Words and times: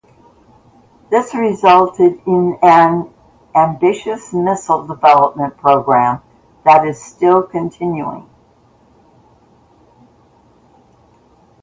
This 1.11 1.35
resulted 1.35 2.21
in 2.25 2.57
an 2.63 3.13
ambitious 3.53 4.33
missile 4.33 4.87
development 4.87 5.57
programme 5.57 6.23
that 6.65 6.87
is 6.87 6.99
still 6.99 7.43
continuing. 7.43 8.27